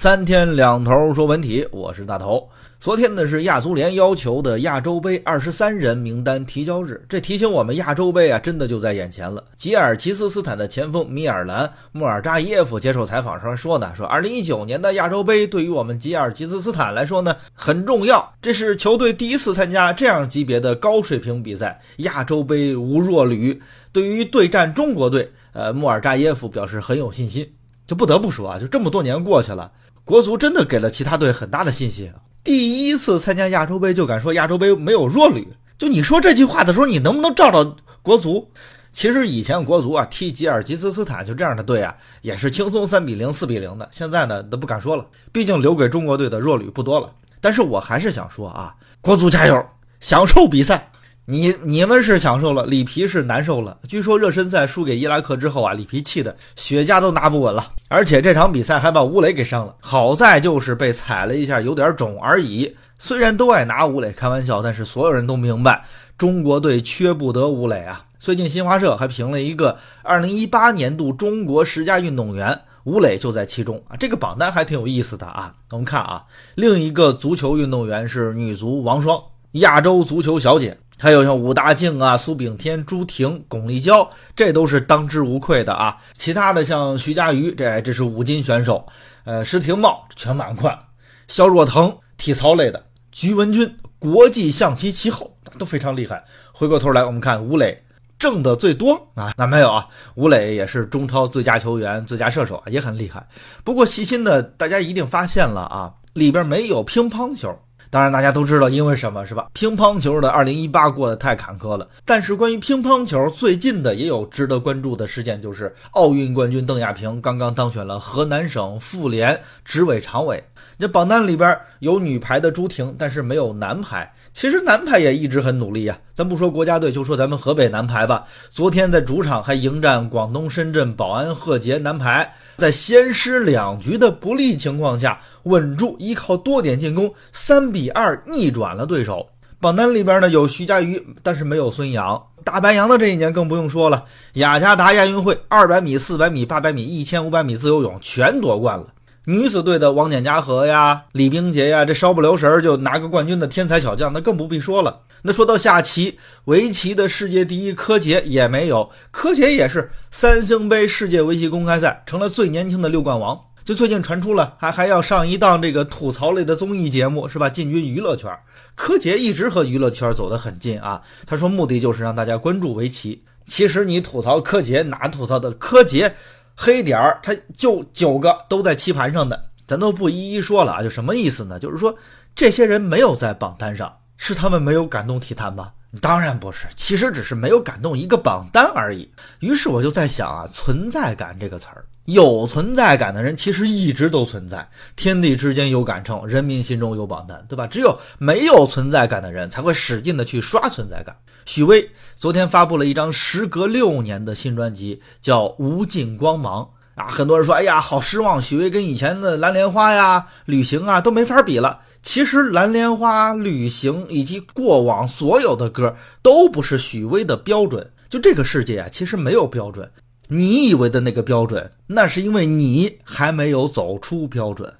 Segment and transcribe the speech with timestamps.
[0.00, 2.48] 三天两头说文体，我是大头。
[2.78, 9.44] 昨天呢是亚足联要求的亚洲杯二十三人名单提交日，这提醒我们亚洲杯啊真的就在眼前了。
[9.58, 23.60] 吉尔吉斯斯坦的前锋米尔兰穆尔扎耶夫接受采访时说呢，说二零一九年的亚洲杯对于我们吉尔吉斯斯坦来说呢很重要，这是球队第一次参加这样级别的高水平比赛，亚洲杯无弱旅。
[23.92, 27.46] 对于对战中国队，呃，穆尔扎耶夫表示很有信心。
[27.86, 29.68] 就不得不说啊，就这么多年过去了，
[30.10, 32.12] 国足真的给了其他队很大的信心。
[32.42, 35.46] 第一次参加亚洲杯就敢说亚洲杯没有弱旅，
[35.78, 38.50] 就你说这句话的时候，你能不能照照国足？
[38.90, 43.88] 其实以前国足啊踢吉尔吉斯斯坦就这样的队啊，也是轻松三比零、四比零的。
[43.92, 47.08] 现在呢都不敢说了，毕竟留给中国队的弱旅不多了。
[47.40, 49.64] 但是我还是想说啊，国足加油，
[50.00, 50.90] 享受比赛。
[51.30, 53.78] 你你们是享受了，里皮是难受了。
[53.86, 59.76] 据说热身赛输给伊拉克之后啊，里皮气的雪茄都拿不稳了，而且这场比赛还把吴磊给伤了。
[59.78, 62.74] 好在就是被踩了一下，有点肿而已。
[62.98, 65.84] 虽然都爱拿吴磊开玩笑，但是所有人都明白，
[66.18, 68.04] 中国队缺不得吴磊啊。
[68.18, 73.94] 最近新华社还评了一个2018年度中国十佳运动员，吴磊就在其中啊。
[73.96, 75.54] 这个榜单还挺有意思的啊。
[75.70, 76.24] 我们看啊，
[76.56, 80.76] 另一个足球运动员是女足王霜，亚洲足球小姐。
[81.00, 84.06] 还有像武大靖啊、苏炳添、朱婷、巩立姣，
[84.36, 85.96] 这都是当之无愧的啊。
[86.12, 88.86] 其他的像徐嘉余，这这是五金选手，
[89.24, 90.78] 呃，施廷懋全满贯，
[91.26, 96.22] 肖若腾体操类的，鞠文君国际象棋棋后都非常厉害。
[96.52, 97.82] 回过头来，我们看吴磊
[98.18, 103.26] 挣的最多啊，那没有啊，吴磊也是中超最佳球员、最佳射手，也很厉害。
[103.64, 107.58] 不过细心的大家一定发现了啊，里边没有乒乓球。
[107.92, 109.48] 当然，大家都知道因为什么是吧？
[109.52, 111.88] 乒乓球的二零一八过得太坎坷了。
[112.04, 120.40] 但是关于乒乓球，最近的也有值得关注的事件，就是奥运冠军邓亚萍刚刚当选了河南省妇联执委常委。
[120.78, 124.10] 这榜单里边有女排的朱婷，但是没有男排。
[124.32, 128.24] 其实男排也一直很努力呀，咱不说国家队，就说咱们河北男排吧。
[128.50, 139.26] 昨天在主场还迎战广东深圳宝安贺杰男排，在先失两局的不利情况下，稳住，依靠多点进攻，三比二逆转了对手。
[139.62, 142.22] 榜单里边呢有徐嘉余，但是没有孙杨。
[142.44, 144.04] 大白杨的这一年更不用说了，
[144.34, 148.88] 雅加达亚运会二百米、四百米、八百米、一千五百米自由泳全夺冠了。
[149.24, 155.00] 女子队的王简嘉禾呀、李冰洁呀，这稍不留神就拿个冠军的天才小将，那更不必说了。
[155.22, 163.38] 那说到下棋、围棋的世界第一柯洁也没有，柯洁也是三星杯世界围棋公开赛成了最年轻的六冠王。
[163.62, 167.48] 就最近传出了，还还要上一档这个吐槽类的综艺节目，是吧？
[167.48, 168.34] 进军娱乐圈。
[168.74, 171.00] 柯洁一直和娱乐圈走得很近啊。
[171.26, 173.22] 他说目的就是让大家关注围棋。
[173.46, 176.12] 其实你吐槽柯洁，哪吐槽的柯洁？
[176.56, 180.82] 黑点儿，他就九个都在棋盘上的，咱都不一一说了啊。
[180.82, 181.58] 就什么意思呢？
[181.58, 181.94] 就是说，
[182.34, 185.72] 这些人没有在榜单上，是他们没有感动体坛吗？
[186.02, 189.10] 当然不是，其实只是没有感动一个榜单而已。
[189.38, 197.66] 于是我就在想啊，存在感这个词儿，有存在感的人其实一直都存在，天地之间有杆秤，人民心中有榜单，对吧？
[197.66, 201.16] 只有没有存在感的人才会使劲的去刷存在感。
[201.46, 206.62] 许巍昨天发布了一张时隔六年的新专辑，叫《无尽光芒》
[207.00, 207.06] 啊！
[207.08, 208.40] 很多人说：“哎呀，好失望！
[208.40, 217.90] 许巍跟以前的《蓝莲花》呀、《旅行》啊都没法比了。”其实，《蓝莲花》《旅行》以及过往所有的歌都不是许巍的标准。
[218.08, 219.90] 就这个世界啊，其实没有标准。
[220.28, 224.72] 你以为的那个标准，那是因为你还没有走出标准。